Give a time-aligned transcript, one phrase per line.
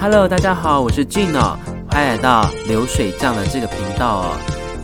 [0.00, 1.58] Hello，大家好，我是 Gino，
[1.90, 4.38] 欢迎来到流水账的这个频道哦。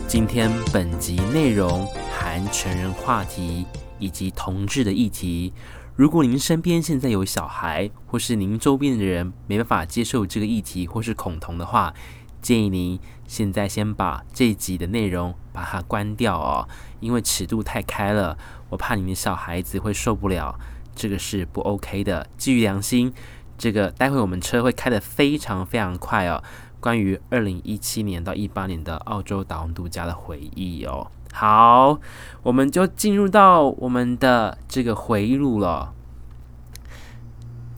[0.09, 3.65] 今天本集内容含成人话题
[4.01, 5.53] 以及同志的议题。
[5.95, 11.95] 如果您身边现在有小孩，或是您周边的人没办法接受这个议题或是恐同的话，
[12.43, 18.37] 建议您现在先把这集的内容把它关掉哦，因为尺度太开了，
[18.69, 20.59] 我怕你的小孩子会受不了，
[20.93, 22.27] 这个是不 OK 的。
[22.37, 23.15] 基于良心。
[23.57, 26.43] 这个待会我们车会开得非常非常快哦。
[26.81, 31.11] 关于二零一七年到一八年的澳洲打工度假的回忆哦。
[31.33, 31.99] 好，
[32.43, 35.95] 我们就进入到我们的这个回忆录了。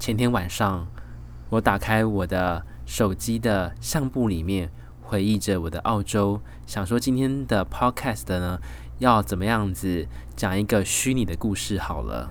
[0.01, 0.89] 前天晚上，
[1.51, 4.71] 我打开我的手机的相簿里面，
[5.03, 8.59] 回忆着我的澳洲，想说今天的 podcast 呢，
[8.99, 12.31] 要怎么样子讲一个虚拟的故事好了。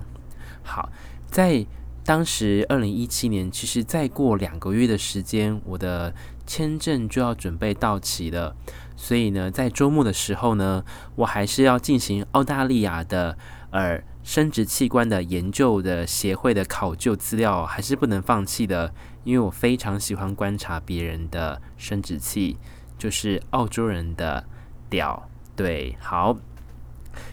[0.62, 0.90] 好，
[1.26, 1.66] 在。
[2.06, 6.14] 当时二零一七年，其实再过两个月的时间，我的
[6.46, 8.54] 签证就要准备到期了。
[8.96, 10.84] 所以呢，在周末的时候呢，
[11.16, 13.36] 我还是要进行澳大利亚的
[13.70, 18.94] 呃生殖器官的研究的协会的考究资料，还是不能放弃的，
[19.24, 22.56] 因为我非常喜欢观察别人的生殖器，
[22.96, 24.46] 就是澳洲人的
[24.88, 25.28] 屌。
[25.56, 26.36] 对，好。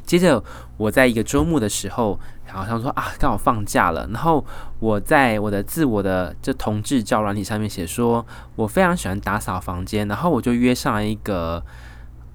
[0.05, 0.43] 接着，
[0.77, 2.17] 我在一个周末的时候，
[2.53, 4.07] 好像说啊，刚好放假了。
[4.13, 4.45] 然后
[4.79, 10.07] 我在我的自我的这同志交软体上面写说，我非常喜欢打扫房间。
[10.07, 11.63] 然后我就约上了一个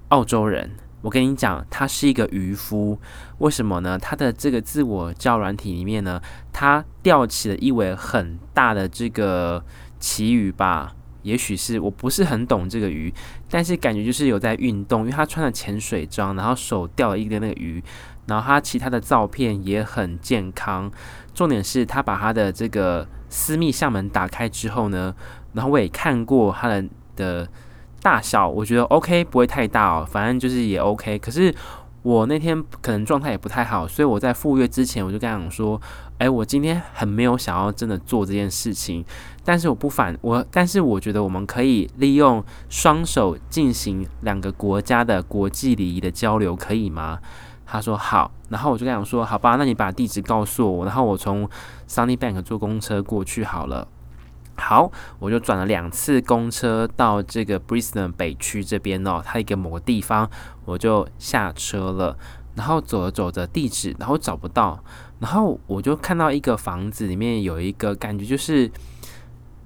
[0.09, 0.71] 澳洲人。
[1.01, 2.99] 我跟你讲，他是一个渔夫。
[3.37, 3.97] 为什么呢？
[3.97, 9.63] 他的这个自我交软体里面呢，他钓起了一尾很大的这个
[9.97, 10.93] 旗鱼吧。
[11.21, 13.13] 也许是我不是很懂这个鱼，
[13.49, 17.83] 但是感觉就是有在运动，因为他穿了潜水装，然后手钓了一个那个鱼，
[18.29, 20.89] 然后他其他的照片也很健康。
[21.33, 25.13] 重点是他把他的这个私密相门打开之后呢，
[25.53, 27.49] 然后我也看过他的的
[28.01, 31.17] 大小，我觉得 OK，不会太大哦，反正就是也 OK。
[31.19, 31.53] 可是
[32.03, 35.81] 我那天可能状态也不太好，所以我在赴约之前我就跟他讲说。
[36.19, 39.05] 哎，我今天很没有想要真的做这件事情，
[39.45, 47.19] 但是我不反我，但是我觉得我们可以利用双手进行两个国家的国际礼仪的交流，可以吗？
[47.71, 51.47] 他说好，然后我就跟他说，好吧，那你把地址告诉我，然后我从
[51.87, 53.87] Sunnybank 坐公车过去好了。
[54.55, 60.29] 好，我就转了两次公车到这个 Brisbane 北区这边哦，它一个某个地方，
[60.65, 62.17] 我就下车了，
[62.55, 64.83] 然后走着走着地址，然后找不到。
[65.19, 68.69] 然后我就看到一个房子里面有一个感觉，就是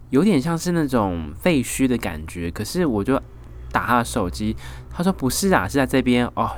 [0.10, 2.52] 有点像是那种废墟的感觉。
[2.52, 3.20] 可是我就
[3.72, 4.56] 打他的手机，
[4.92, 6.52] 他说不是啊，是在这边哦，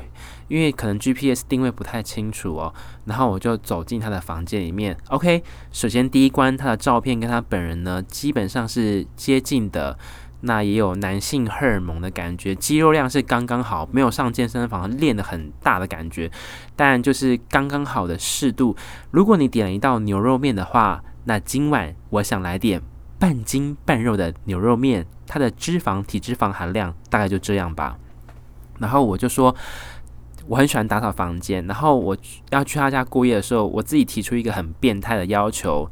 [0.47, 2.73] 因为可能 GPS 定位不太清楚哦。
[3.05, 4.97] 然后我就走进他的房间里面。
[5.09, 9.97] OK，首先第一关，他的照片跟他本人呢基本上是接近的。
[10.41, 16.29] 那也有男性荷尔蒙的感觉，肌肉量是刚刚好，没有上健身房练得很大的感觉，
[16.75, 18.75] 但就是刚刚好的适度。
[19.09, 22.79] 如果你点了一道牛肉面的话，那今晚我想来点
[23.17, 27.97] 半筋半肉的牛肉面，它的脂肪体脂肪含量大概就这样吧。
[28.77, 29.55] 然后我就说
[30.47, 32.15] 我很喜欢打扫房间，然后我
[32.51, 35.89] 要去他家过夜的时候，我自己提出一个很变态的要求。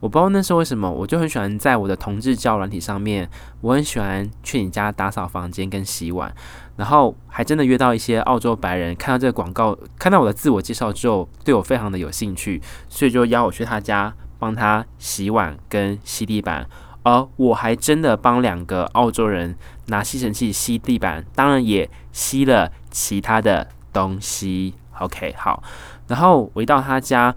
[0.00, 3.30] 我不知道那是为什么，我就很喜欢在我的同志交软体上面，
[3.60, 6.34] 我很喜欢去你家打扫房间跟洗碗，
[6.74, 16.66] 然后还真的约到一些澳洲白人，看到这个广告，看到我的自我介绍之后，对我非常的有兴趣，所以就邀我去他家帮他洗碗跟吸地板，
[17.04, 24.74] 而我还真的帮两个澳洲人拿吸尘器吸地板，当然也吸了其他的东西。
[24.98, 25.62] OK，好，
[26.06, 27.34] 然后我一到他家，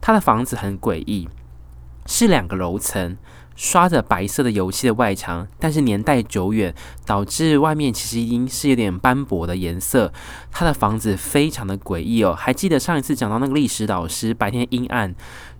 [0.00, 1.28] 他的房子很诡异。
[2.06, 3.16] 是两个楼层，
[3.54, 6.74] 刷着白色的油漆的外墙，但是年代久远，
[7.06, 10.12] 导致外面其实已经是有点斑驳的颜色。
[10.50, 15.14] 他的房子非常的诡异哦，还记得上一次讲到那个历史老师，白天阴暗，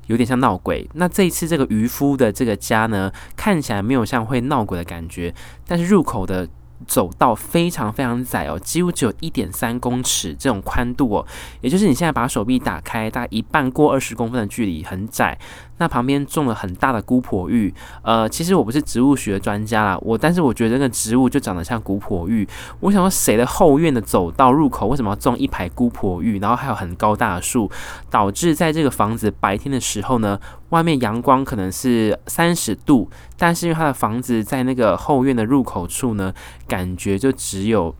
[0.07, 0.89] 有点像闹鬼。
[0.95, 5.33] 那这一次这个渔夫的这个家呢，看起来没有像会闹鬼的感觉，
[5.69, 6.49] 但是入口的。
[6.87, 11.27] 走道非常非常窄哦，几乎只有一点三公尺这种宽度哦，
[11.61, 15.39] 也就是你现在把手臂打开，大概一半过二十公分的距离，很窄。
[15.81, 17.73] 那旁边种了很大的姑婆芋，
[18.03, 22.47] 呃，其实我不是植物学专家啦，我但是我觉得那个植物就长得像姑婆芋。
[22.81, 26.39] 我想说，谁的后院的走道入口为什么要种一排姑婆芋？
[26.39, 27.71] 然后还有很高大的树，
[28.11, 30.39] 导致在这个房子白天的时候呢，
[30.69, 36.35] 外面阳光可能是三十度，但是因为他的房子在那个后院的入口处呢，
[36.69, 37.95] 感觉就只有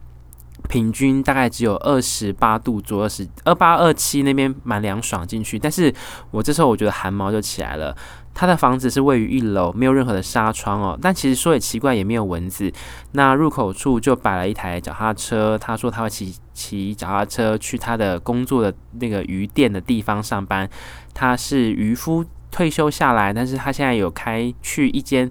[0.71, 5.59] 平均大概只有二十八度左右，是二八二七那边蛮凉爽进去。
[5.59, 5.93] 但是
[6.31, 7.95] 我这时候我觉得汗毛就起来了。
[8.33, 10.97] 他的房子是位于一楼，没有任何的纱窗哦。
[11.03, 12.73] 但其实说也奇怪，也没有蚊子。
[13.13, 15.59] 那入口处就摆了一台脚踏车。
[15.59, 20.71] 他说他会骑骑脚踏车去他的工作的那个鱼店的地方上班。
[21.13, 25.29] 他是渔夫，退休下来，但是他现在有开去一间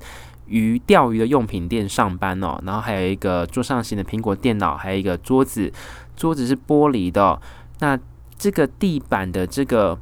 [0.50, 2.60] 鱼钓鱼的用品店上班哦。
[2.66, 5.72] 然后还有一个桌上型的苹果电脑，还有一个桌子，
[6.16, 7.42] 桌子是玻璃的。
[7.80, 7.98] 那
[8.38, 10.00] 这个地板的这个。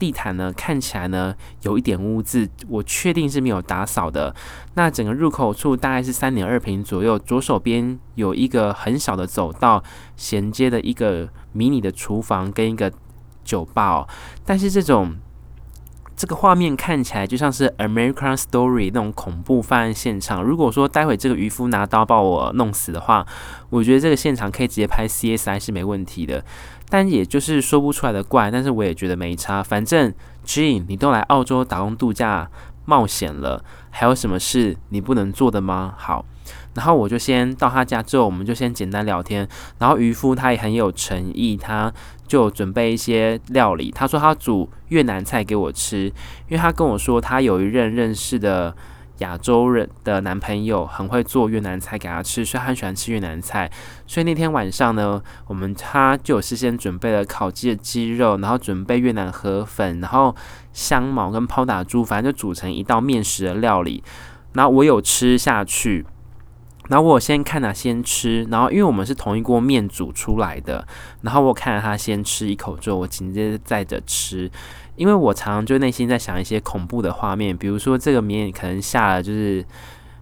[0.00, 4.34] 地毯呢，看起来呢有一点污渍，我确定是没有打扫的。
[4.72, 9.84] 那整个入口处大概是三点二平左右，左手边有一个很小的走道，
[10.16, 12.90] 衔接的一个迷你的厨房跟一个
[13.44, 14.08] 酒吧哦。
[14.42, 15.14] 但是这种
[16.20, 20.42] 这个画面看起来就像是 American Story 那种恐怖犯案现场。
[20.42, 23.26] 如果说待会这个渔夫拿刀把我弄死的话，
[23.70, 26.44] 我觉得这个现场可以直接拍 CSI 是没问题的。
[26.90, 29.62] 但也就是说不出来的怪，但是我也觉得没差。
[29.62, 30.12] 反正
[30.44, 32.50] Gene，你都来澳洲打工度假
[32.84, 35.94] 冒险了，还有什么事你不能做的吗？
[35.96, 36.26] 好，
[36.74, 39.46] 然后我就先到他家之后，我们就先简单聊天。
[39.78, 41.92] 然后渔夫他也很有诚意，他
[42.26, 43.90] 就准备一些料理。
[43.90, 46.06] 他说他煮越南菜给我吃，
[46.48, 48.74] 因为他跟我说他有一任认识的。
[49.20, 53.70] 亚洲人的男朋友很会做越南菜给他吃，所以他很喜欢吃越南菜。
[54.06, 60.34] 所以那天晚上呢，我们他就事先准备了烤鸡的鸡肉，然后准备越南河粉，然后
[60.72, 64.02] 香茅跟抛打猪，反正就组成一道面食的料理。
[64.54, 66.06] 然后我有吃下去，
[66.90, 70.84] 然后我先看他先吃，然后因为我们是同一锅面煮出来的，
[71.22, 74.50] 然后我看着他先吃一口之后，我紧接着再着吃。
[74.96, 79.64] 因为我常常就内心在想一些恐怖的画面，比如说这个面可能下了就是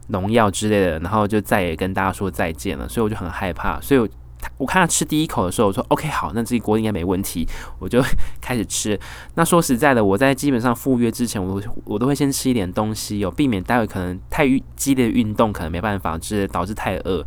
[0.09, 3.81] 农药之类的，然后就再也跟大家说再见了，所以我就很害怕。
[3.81, 4.11] 所以
[4.57, 7.47] 我看他吃第一口的时候，我说 OK 好，那这一锅应该没问题，
[7.79, 8.03] 我就
[8.41, 8.99] 开始吃。
[9.35, 14.47] 那说实在的，我在基本上赴约之前，我我都会先吃一点东西，有避免待会可能太
[14.77, 17.25] 激烈的运动可能没办法就是，导致太饿。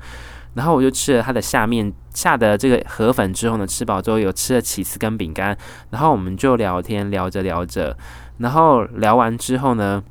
[0.54, 5.58] 然后我就吃了它的下面下的这个河粉之后呢，吃饱之后有吃了起司跟饼干，
[5.92, 7.98] 然后我们就聊天聊着聊着，
[8.40, 10.04] 然后聊完之后呢，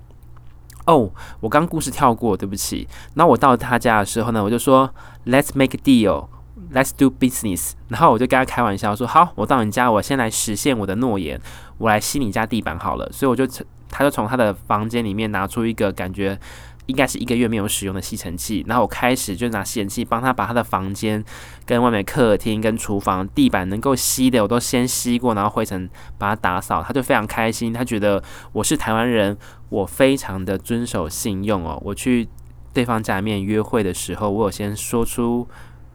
[0.87, 1.11] 哦，
[1.41, 2.89] 我刚故事跳过，对不起。
[3.15, 4.95] 那我到他家的时候呢，我就说
[5.27, 6.29] Let's make a deal
[6.73, 7.73] Let's do business。
[7.89, 11.41] 然后我就跟他开玩笑说，好，我到你家，我先来实现我的诺言，
[11.79, 13.11] 我来吸你家地板好了。
[13.13, 13.47] 所以我就
[13.89, 16.39] 他就从他的房间里面拿出一个感觉。
[16.87, 21.25] 应该是一个月没有使用的吸尘器，然后我开始就拿吸尘器帮他把他的房间、
[21.65, 28.21] 跟外面客厅、跟厨房地板能够吸的，我都先吸过，然后灰尘把它打扫，他就非常开心，他觉得
[28.51, 31.81] 我是台湾人，我非常的遵守信用哦。
[31.85, 32.29] 我去
[32.73, 35.47] 对方家里面约会的时候，我有先说出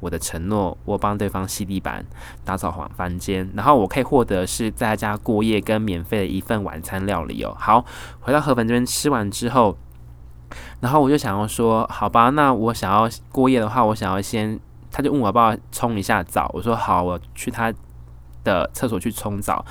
[0.06, 2.06] 我的承诺，我帮对方吸地板、
[2.44, 7.56] 打扫房房间，然后我可以获得是在家过夜跟免费的一份晚餐料理哦。
[7.60, 7.84] 好，
[8.20, 9.76] 回到河粉这边吃完之后。
[10.80, 14.60] 然后我就想要说，好吧，那我想要过夜的话，我想要先，
[14.92, 17.74] 他就问我要不要冲一下澡，我说好，我去他
[18.44, 19.66] 的厕所去冲澡。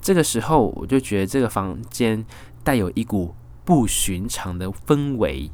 [0.00, 2.24] 这个时候我就觉得这个房间
[2.62, 3.34] 带有一股
[3.64, 5.50] 不寻常的氛围。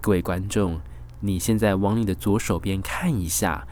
[0.00, 0.80] 各位观众，
[1.20, 3.66] 你现在往你的左手边看一下，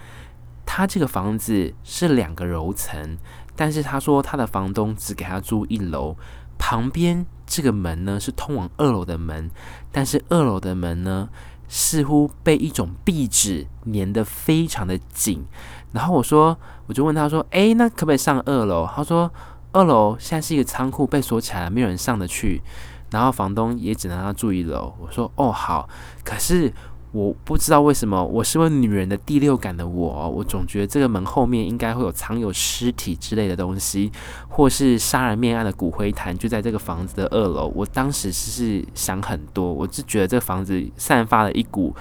[0.67, 3.19] 他这个房子是两个楼层，
[3.55, 6.17] 但是他说他的房东只给他租一楼。
[6.57, 9.51] 旁边这个门呢，是通往二楼的门，
[9.93, 11.29] 但是二楼的门呢，
[11.69, 15.45] 似乎被一种壁纸粘得非常的紧。
[15.93, 19.31] 然后我说，我就问他说：“诶，那可不可以上二楼？”他说
[19.73, 22.63] ：“二楼现在是一个仓库，被锁起来了，没有人上得去。”
[23.11, 24.95] 然后房东也只能让他住一楼。
[25.01, 25.89] 我说：“哦，好。”
[26.25, 26.73] 可是。
[27.15, 34.11] 我不知道为什么，我是问女人的第六感的我，我总觉得这个门后面应该会有藏有尸体之类的东西，
[34.49, 37.73] 或是杀人灭案的骨灰坛就在这个房子的二楼。
[37.73, 41.95] 我当时是想很多，我是觉得这个房子散发了一股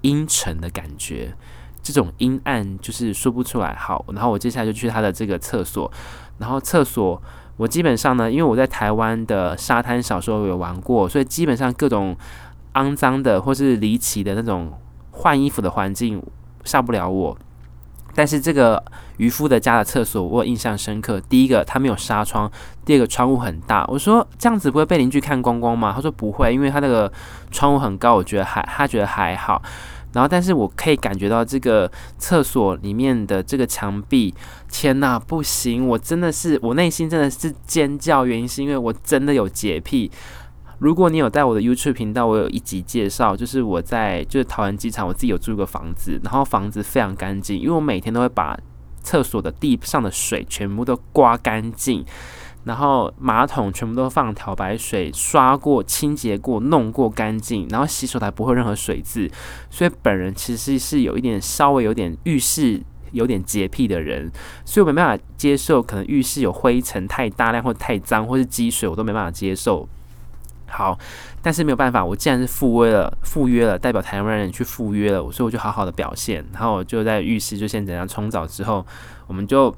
[0.00, 1.32] 阴沉的感觉，
[1.80, 3.76] 这种阴暗就是说不出来。
[3.76, 5.88] 好，然后我接下来就去他的这个厕所，
[6.38, 7.22] 然后厕所
[7.56, 12.16] 我基本上呢，因为我在台湾的沙滩小时候有玩过，所以基本上各种。
[12.78, 14.72] 肮脏的或是离奇的那种
[15.10, 16.22] 换衣服的环境
[16.64, 17.36] 吓不了我，
[18.14, 18.82] 但是这个
[19.16, 21.20] 渔夫的家的厕所我印象深刻。
[21.20, 22.48] 第一个，他没有纱窗；
[22.84, 23.84] 第二个，窗户很大。
[23.88, 25.92] 我说这样子不会被邻居看光光吗？
[25.92, 27.12] 他说不会，因为他那个
[27.50, 29.60] 窗户很高，我觉得还他觉得还好。
[30.12, 34.34] 然后，但是我可以感觉到这个厕所里面的这个墙壁，
[34.70, 35.86] 天哪，不行！
[35.86, 40.10] 我真的是我内心真的是尖叫，原因是因为我真的有洁癖。
[40.78, 48.56] 如果你有在我的 YouTube 频道，我有一集介绍，就是我在就是桃园机场，我自己有住个房子，然后房子非常干净，因为我每天都会把
[49.02, 52.04] 厕所的地上的水全部都刮干净。
[52.64, 59.30] 然后马桶全部都放漂白水，刷过、清洁过、弄过干净，然后洗手台不会任何水渍。
[59.70, 62.82] 所以本人其实是有一点稍微有点浴室
[63.12, 64.30] 有点洁癖的人，
[64.64, 69.88] 所以我没办法接受可能浴室有灰尘太大量或太脏或是积水，我都没办法接受。
[70.68, 70.98] 好，
[71.42, 76.44] 但是没有办法，我既然是赴约了，赴约了，代表台湾人去赴约了，所以我就好好的表现。
[76.52, 78.86] 然后我就在浴室就先怎样冲澡之后，
[79.26, 79.74] 我们就。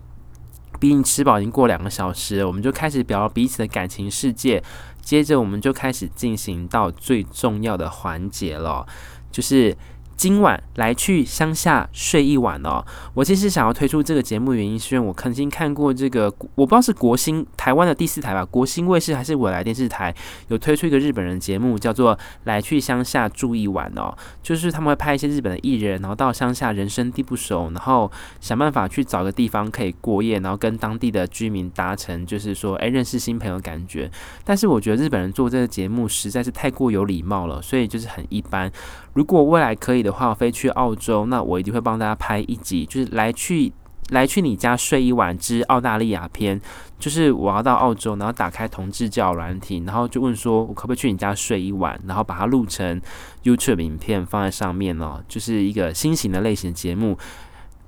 [0.79, 4.63] 毕竟吃饱已经过两个小时了，我们就开始表彼此的感情世界。
[5.03, 8.87] 接着，我们就开始进行到最重要的环节了，
[9.31, 9.77] 就是。
[10.21, 12.85] 今晚来去乡下睡一晚哦。
[13.15, 16.25] 我其实想要推出这个节目，原因是因为我曾经看过这个，
[16.57, 20.15] 我不知道是国兴台湾的第四台吧，国兴卫视还是我来电视台
[20.49, 24.15] 有推出一个日本人节目，叫做《来去乡下住一晚》哦。
[24.43, 28.13] 就是他们会拍一些日本的艺人，然后到乡下人生地不熟，然后
[28.43, 34.11] 想办法去找个地方可以过夜，然后跟当地的居民达成，就是说，哎，认识新朋友的感觉。
[34.45, 38.71] 但是我觉得日本人做这个节目实在是太过有礼貌了，所以就是很一般。
[39.15, 43.73] 如果未来可以的话，我飞去澳洲，那我一定会帮大家拍一集，就是来去
[44.11, 46.61] 来去你家睡一晚之澳大利亚篇。
[46.99, 53.01] 就是我要到澳洲，然后打开同志教软体，然后就问说，我可不可以去你家睡一晚，然后把它录成
[53.43, 57.17] YouTube 影片放在上面哦，就是一个新型的类型的节目，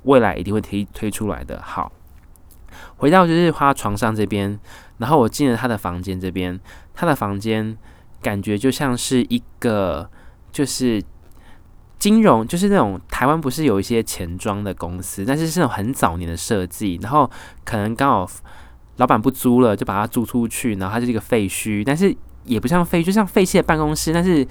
[0.05, 1.61] 未来一定会推推出来的。
[1.63, 1.93] 好，
[2.97, 4.59] 回到就是花床上这边，
[4.97, 6.59] 然后我进了他的房间这边，
[6.95, 7.77] 他的房间
[8.23, 10.09] 感觉就像是一个
[10.51, 11.03] 就是。
[12.03, 17.31] 金融就是那种台湾不是有一些钱庄的公司，但是是那种很早年的设计，然后
[17.65, 18.29] 可能刚好
[18.97, 22.13] 老板不租了，就把它租出去，然后它就是一个废墟，但是
[22.45, 24.45] 也不像废，就像废弃的办公室，但是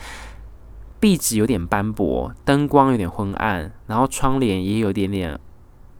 [1.01, 5.38] 壁纸有点斑驳，灯光有点昏暗，然后窗帘也有点点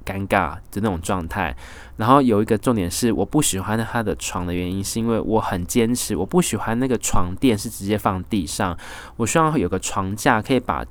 [0.06, 1.54] 尴尬的那种状态。
[1.98, 8.78] 然后有一个重点是，我不喜欢它的床的原因，是因为我很坚持，我不喜欢那个床垫是直接放地上，
[9.18, 10.86] 我希望有个床架可以把。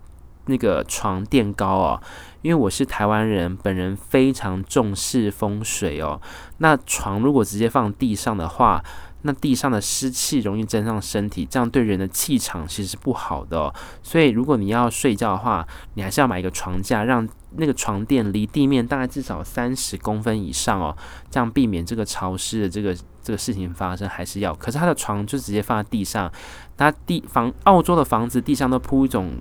[0.50, 2.02] 那个床垫高哦，
[2.42, 6.20] 因为我是台湾人，本人非常重视风水哦。
[6.58, 8.84] 那床如果直接放地上的话，
[9.22, 13.72] 那地上的湿气容易沾上身体，这样对人的气场其实是不好的。
[14.02, 20.96] 所以如果你要睡觉的话，你还是要买一个床架，让那个床垫离地面大概至少三十公分以上哦，
[21.30, 24.08] 这样避免这个潮湿的这个这个事情发生。
[24.08, 26.32] 还是要，可是他的床就直接放在地上，
[26.78, 29.32] 他地房澳洲的房子地上都铺一种。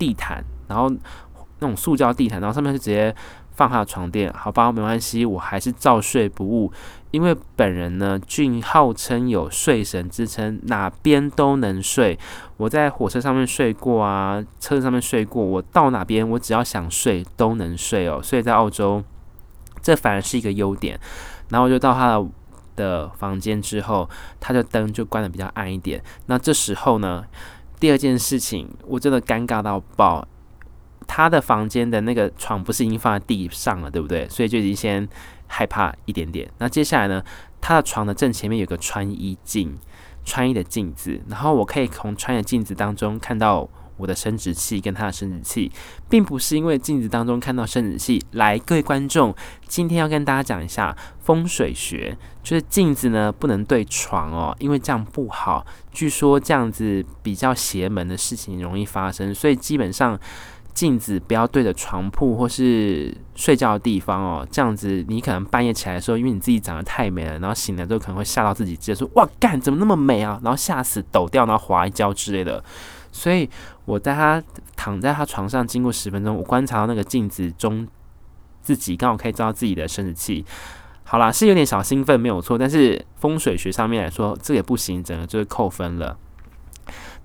[0.00, 0.90] 地毯，然后
[1.58, 3.14] 那种塑胶地毯，然后上面就直接
[3.52, 6.72] 放他的床垫，好吧，没关系，我还是照睡不误。
[7.10, 12.18] 因为本人呢，俊号称有睡神之称，哪边都能睡。
[12.56, 18.20] 我在火车上面睡过啊，车子上面睡过，我到哪边我只要想睡都能睡哦。
[18.22, 19.02] 所以在澳洲，
[19.82, 20.98] 这反而是一个优点。
[21.50, 22.26] 然后我就到他的
[22.76, 26.00] 的房间之后，他的灯就关得比较暗一点。
[26.26, 27.24] 那这时候呢，
[27.80, 30.28] 第二件事情，我真的尴尬到爆。
[31.08, 34.28] 他的房间的那个床不是已经放在地上了，对不对？
[34.28, 35.08] 所以就已经先
[35.48, 36.48] 害怕一点点。
[36.58, 37.24] 那接下来呢，
[37.60, 39.76] 他的床的正前面有个穿衣镜，
[40.24, 43.68] 穿衣的镜子，然后我可以从穿衣的镜子当中看到。
[44.00, 45.70] 我的生殖器跟他的生殖器，
[46.08, 48.20] 并不是因为镜子当中看到生殖器。
[48.32, 49.34] 来，各位观众，
[49.68, 55.66] 今天要跟大家讲一下风水学，就是镜子呢不能对床哦，因为这样不好。
[55.92, 60.18] 据说这样子比较邪门的事情容易发生，所以基本上
[60.72, 64.46] 镜子不要对着床铺或是睡觉的地方哦。
[64.50, 70.40] 这样子你可能半夜起来的时候，因为你自己长得太美了，然后醒来之后可能会吓到自己，直接说哇干，怎么那么美啊？
[70.44, 72.62] 然后吓死抖掉，然后滑一跤之类的。
[73.12, 73.48] 所以
[73.84, 74.42] 我在他
[74.76, 77.86] 躺在他床上，经过十分钟，我观察到那个镜子中
[78.62, 80.44] 自己刚好可以照到自己的生殖器。
[81.02, 82.56] 好啦，是有点小兴奋，没有错。
[82.56, 86.16] 但是风水学上面来说，这也不行，整个就是扣分了。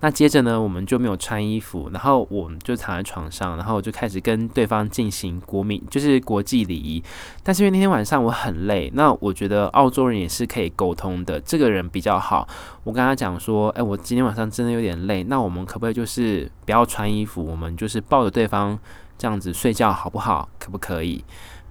[0.02, 7.04] 那接着呢，我们就没有穿衣服，然后我们就躺在床上，然后我就开始跟对方进行国民，就是国际礼仪。
[7.42, 12.48] 但是因为那天晚上我很累，那我觉得澳洲人也是可以沟通的，这个人比较好。
[12.84, 18.78] 我跟他讲说，哎，我今天晚上真的有点累，那我们可不可以就是不要穿衣服，我们就是抱着对方
[19.18, 20.48] 这样子睡觉好不好？
[20.60, 21.24] 可不可以？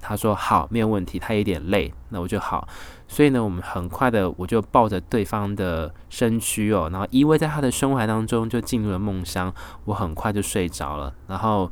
[0.07, 1.19] 他说好，没有问题。
[1.19, 2.69] 他有点累，那我就好。
[3.09, 9.53] 所以呢，我们很快的，我就抱着对方的身躯哦，然后依偎在他的胸怀当中，就进入了梦乡。
[9.87, 11.15] 我很快就睡着了。
[11.27, 11.71] 然后，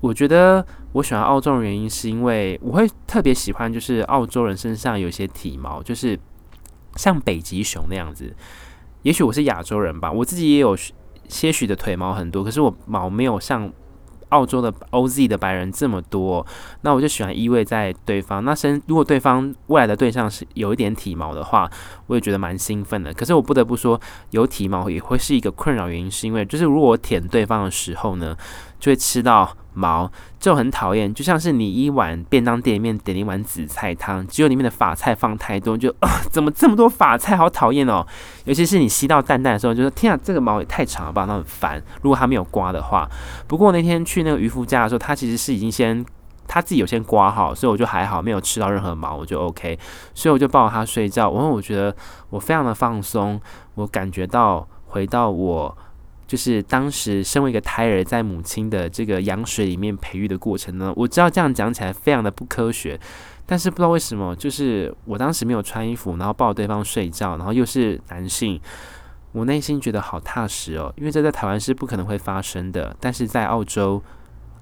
[0.00, 6.16] 我觉得我喜欢澳洲的原因，是因为我会特别喜欢，就是澳洲人身上有一些体毛，就是
[6.94, 8.34] 像北极熊那样子。
[9.02, 10.76] 也许我是亚洲人吧，我自己也有
[11.26, 13.72] 些许的腿毛很多，可是我毛没有像。
[14.32, 16.44] 澳洲的 OZ 的白人这么多，
[16.80, 18.42] 那我就喜欢依偎在对方。
[18.44, 21.70] 那身如果对方未来的对象是有一点体毛的话，
[22.06, 23.12] 我也觉得蛮兴奋的。
[23.12, 28.34] 可是我不得不说，有体毛也会是一个困扰原因，是因为就是如果我舔对方的时候呢，
[28.80, 31.12] 就会吃到毛，就很讨厌。
[31.12, 35.94] 就像是你一碗便当店里面点一碗紫菜汤，只有里面的法菜放太多，就、
[36.30, 38.06] 怎么这么多法菜，好讨厌哦。
[38.44, 41.82] 尤其是你吸到蛋蛋的时候，就说天啊，这个毛也太长了吧，那很烦。
[42.02, 43.08] 如果它没有刮的话，
[43.46, 46.04] 不过那天去那个渔夫家的时候，他其实是已经先
[46.46, 49.78] 他自己有先刮好，所以我就还好，没有吃到任何毛，我就 OK。
[50.14, 51.94] 所以我就抱着他睡觉，然后我觉得
[52.30, 53.40] 我非常的放松，
[53.74, 55.76] 我感觉到回到我。
[56.32, 62.98] 就是当时身为一个胎儿，在母亲的这个羊水里面培育的过程呢，我知道这样讲起来非常的不科学，
[63.44, 68.58] 但是不知道为什么，就是我当时没有穿衣服，然后抱对方睡觉，然后又是男性，
[69.32, 74.02] 我内心觉得好踏实哦，因为这在台湾是不可能会发生的，但是在澳洲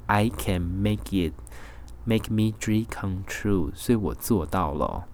[0.06, 1.34] ，I can make it
[2.02, 5.04] make me dream come true，所以我做到了，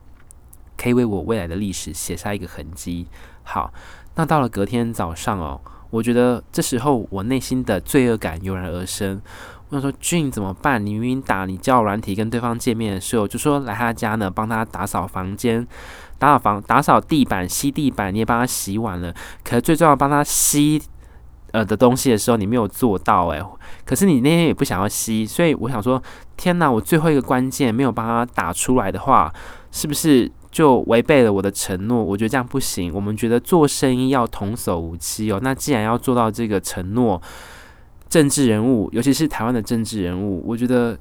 [0.79, 3.09] 可以为我未来的历史写下一个痕迹。
[3.43, 3.75] 好，
[4.15, 5.61] 那到了隔天早上哦。
[5.91, 9.21] 我觉得这时候我内心的罪恶感油然而生。
[9.69, 10.85] 我想说俊怎么办？
[10.85, 15.67] 你明明打你叫软体跟对方见面的时候，就说来他家呢，帮他打扫房间、
[16.19, 19.13] 打扫房、打扫地板、吸地板，你也帮他洗碗了。
[19.43, 20.81] 可是最重要帮他吸
[21.51, 23.43] 呃的东西的时候，你没有做到诶。
[23.85, 26.01] 可是你那天也不想要吸，所以我想说，
[26.37, 26.71] 天哪！
[26.71, 29.33] 我最后一个关键没有帮他打出来的话，
[29.73, 30.31] 是不是？
[30.57, 32.91] 就违背了我的承诺，我觉得这样不行。
[32.95, 35.39] 我们觉得做生意要童叟无欺哦。
[35.43, 37.21] 那既然要做到这个承诺，
[38.09, 40.99] 政治人物，尤其是台湾的政治人物，我觉得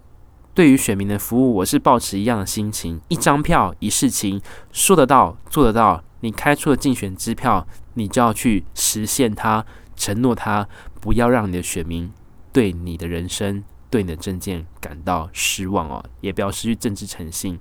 [0.53, 3.00] 对于选民的服务，我是抱持一样的心情。
[3.07, 4.41] 一张票，一事情，
[4.74, 6.03] 说得到，做得到。
[6.19, 10.67] 你开出了竞选支票，你就要去实现它，承诺它，
[11.00, 12.12] 不要让你的选民
[12.51, 17.57] 对你的人生、对你的政见感到失望哦，也不要失去政治诚信。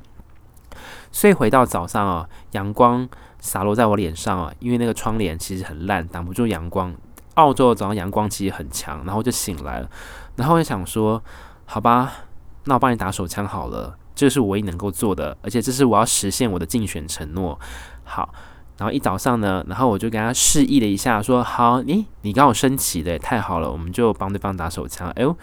[1.13, 6.95] 所以回到早上啊，阳光洒落在我脸上啊，因为那个窗帘其实很烂，挡不住阳光。
[7.35, 9.91] 澳洲的早上阳光其实很强，然后就醒来了。
[10.37, 11.23] 然后我就想说，
[11.65, 12.13] 好吧，
[12.65, 17.59] 那我帮你打手枪好了，这是我唯一能够做的，而且这是我要实现我的竞选承诺。
[18.05, 18.33] 好，
[18.79, 25.11] 然后一早上呢，然后我就跟他示意了一下，说好，你你刚好升旗的，太好了，我们就帮对方打手枪。
[25.11, 25.37] 哎呦，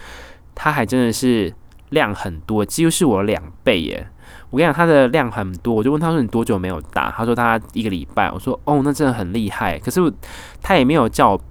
[0.55, 1.53] 他还真的是
[1.89, 4.07] 量很多，几乎是我两倍耶。
[4.49, 10.01] 我跟你讲，他的量很多，我就问他说：“你多久没有打？”他说：“他一个礼拜。”我说：“哦，那真的很厉害。”可是
[10.61, 11.41] 他也没有叫我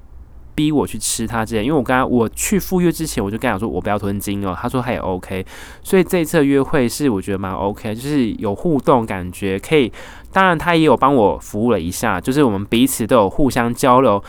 [0.55, 5.47] 逼我去吃他之前，因为我刚刚我去赴约之前，我就跟他说：“我不要吞金哦。”他说他也 OK，
[5.83, 9.91] 所以这次约会是我觉得蛮 OK，就是有互动感觉，可以。
[10.33, 14.23] 当然，他也有帮我服务了一下，就是我们彼此都有互相交流。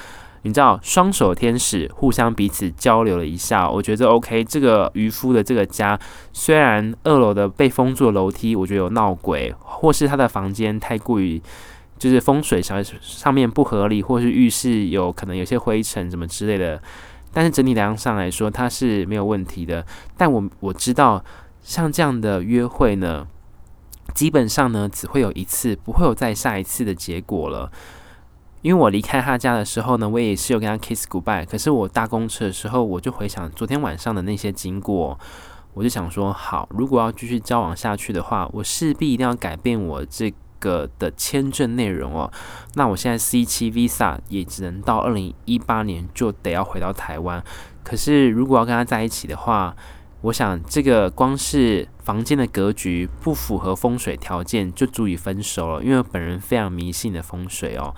[0.43, 4.43] 你知道，双手天使互相彼此交流了一下，我觉得 OK。
[4.43, 5.99] 这个渔夫的这个家，
[6.33, 11.39] 虽然二楼的被封住楼梯，我觉得有闹鬼，或是他的房间太过于
[11.99, 16.81] 就是风水上上面不合理，或是浴室有可能有些灰尘什么之类的，
[17.31, 19.85] 但是整体量上来说，它是没有问题的。
[20.17, 21.23] 但我我知道，
[21.61, 23.27] 像这样的约会呢，
[24.15, 27.71] 基本上呢只会有一次，不会有再下一次的结果了。
[28.61, 31.45] 因为我离开他家的时候呢，我也是有跟他 kiss goodbye。
[31.45, 35.19] 可是我搭公车的时候，我就回想昨天晚上的那些经过，
[35.73, 42.31] 我就想说，好，如果要继续交往下去的话，我势必一定要改变我这个的签证内容哦。
[42.75, 47.43] 那我现在 C 七 visa 也只能到二零一八年就得要回到台湾。
[47.83, 49.75] 可是如果要跟他在一起的话，
[50.21, 55.83] 我想这个光是房间的格局不符合风水条件就足以分手了。
[55.83, 57.95] 因为本人非常迷信的风水哦。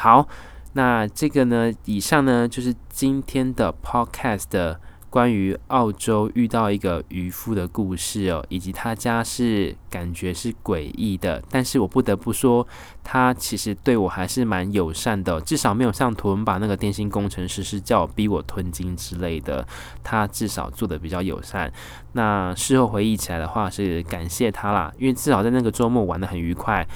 [0.00, 0.28] 好，
[0.74, 4.76] 那这个呢，以上呢就是今天的 podcast
[5.10, 12.64] 关于澳洲遇到一个渔夫的故事哦，以及他家是感觉是诡异的，但是我不得不说，
[13.02, 19.66] 他其实对我还是蛮友善的，至少没有像图文把那个电信工程师是叫我逼我吞金之类的，
[20.04, 21.72] 他至少做的比较友善。
[22.12, 26.86] 那事后回忆起来的话，是感谢他啦，因为至少在那个周末玩得很愉快。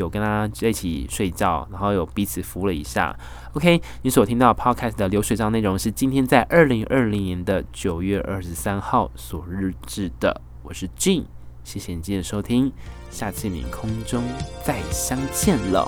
[0.00, 3.14] 有跟他在一起睡觉，然后有彼此扶了一下。
[3.52, 10.40] OK，你所听到 Podcast 的流水账内容是今天在二零二零年的九月二十三号所日志的。
[10.62, 11.24] 我是 J，
[11.62, 12.72] 谢谢你今天的收听，
[13.10, 14.22] 下次你空中
[14.64, 15.86] 再相见了，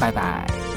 [0.00, 0.71] 拜拜。